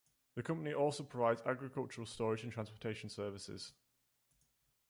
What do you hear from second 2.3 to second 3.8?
and transportation services.